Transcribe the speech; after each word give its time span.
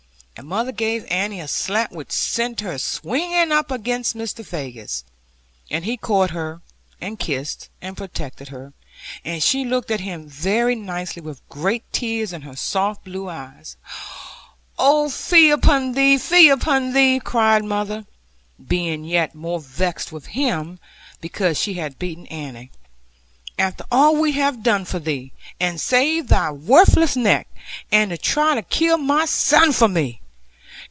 And 0.37 0.47
mother 0.49 0.71
gave 0.71 1.05
Annie 1.11 1.39
a 1.39 1.47
slap 1.47 1.91
which 1.91 2.11
sent 2.11 2.61
her 2.61 2.79
swinging 2.79 3.51
up 3.51 3.69
against 3.69 4.17
Mr. 4.17 4.43
Faggus, 4.43 5.03
and 5.69 5.85
he 5.85 5.97
caught 5.97 6.31
her, 6.31 6.61
and 6.99 7.19
kissed 7.19 7.69
and 7.79 7.95
protected 7.95 8.47
her, 8.47 8.73
and 9.23 9.43
she 9.43 9.63
looked 9.63 9.91
at 9.91 9.99
him 9.99 10.27
very 10.27 10.73
nicely, 10.73 11.21
with 11.21 11.47
great 11.47 11.83
tears 11.93 12.33
in 12.33 12.41
her 12.41 12.55
soft 12.55 13.03
blue 13.03 13.29
eyes. 13.29 13.77
'Oh, 14.79 15.09
fie 15.09 15.51
upon 15.51 15.91
thee, 15.91 16.17
fie 16.17 16.49
upon 16.49 16.93
thee!' 16.93 17.19
cried 17.23 17.63
mother 17.63 18.07
(being 18.65 19.03
yet 19.03 19.35
more 19.35 19.59
vexed 19.59 20.11
with 20.11 20.27
him, 20.27 20.79
because 21.19 21.59
she 21.61 21.75
had 21.75 21.99
beaten 21.99 22.25
Annie); 22.27 22.71
'after 23.59 23.85
all 23.91 24.15
we 24.15 24.31
have 24.31 24.63
done 24.63 24.85
for 24.85 24.97
thee, 24.97 25.33
and 25.59 25.79
saved 25.79 26.29
thy 26.29 26.49
worthless 26.49 27.15
neck 27.15 27.47
and 27.91 28.09
to 28.09 28.17
try 28.17 28.55
to 28.55 28.63
kill 28.63 28.97
my 28.97 29.25
son 29.25 29.71
for 29.71 29.87
me! 29.87 30.17